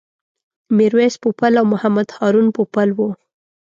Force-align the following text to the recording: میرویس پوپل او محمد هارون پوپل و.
میرویس 0.75 1.15
پوپل 1.21 1.53
او 1.59 1.65
محمد 1.73 2.09
هارون 2.17 2.47
پوپل 2.55 2.89
و. 2.97 2.97